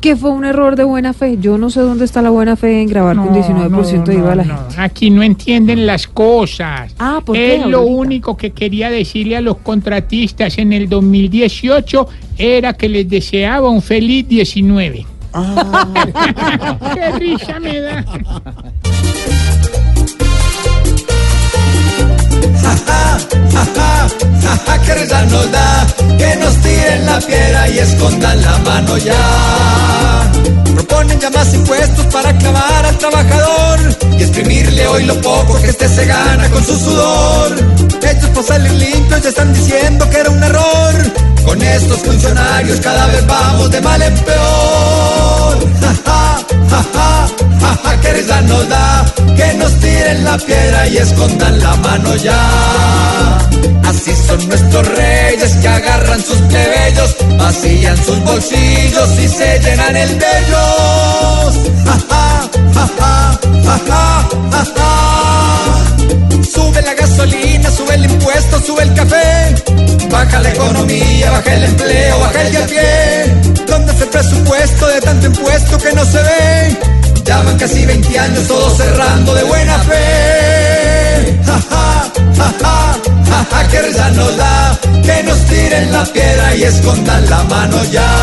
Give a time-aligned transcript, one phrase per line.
[0.00, 1.36] que fue un error de buena fe.
[1.38, 4.34] Yo no sé dónde está la buena fe en grabar con 19% de IVA a
[4.36, 4.74] la no, gente.
[4.78, 6.94] Aquí no entienden las cosas.
[6.98, 12.08] Ah, ¿por qué, Es lo único que quería decirle a los contratistas en el 2018
[12.38, 15.06] era que les deseaba un feliz 19.
[16.94, 18.04] ¡Qué risa me da!
[24.86, 25.86] que risa nos da,
[26.18, 29.89] que nos tiren la piedra y escondan la mano ya.
[31.20, 33.78] Proponen ya más impuestos para clavar al trabajador
[34.18, 37.56] y exprimirle hoy lo poco que este se gana con su sudor.
[38.02, 41.12] Hechos por salir limpios ya están diciendo que era un error.
[41.44, 45.58] Con estos funcionarios cada vez vamos de mal en peor.
[45.80, 46.38] Ja, ja,
[46.70, 47.28] ja, ja,
[47.60, 49.04] ja, ja, que risa nos da,
[49.36, 53.38] que nos tiren la piedra y escondan la mano ya.
[53.84, 60.18] Así son nuestros reyes que agarran sus plebeyos, vacían sus bolsillos y se llenan el
[60.18, 60.30] de
[67.90, 69.54] sube el impuesto, sube el café.
[70.10, 73.64] Baja la economía, baja el empleo, baja el de a pie.
[73.66, 76.78] ¿Dónde está el presupuesto de tanto impuesto que no se ve?
[77.24, 81.40] Ya van casi 20 años todos cerrando de buena fe.
[81.44, 83.80] Ja, ja, ja, ja, ja, que
[84.16, 84.78] nos da.
[85.04, 88.19] Que nos tiren la piedra y escondan la mano ya.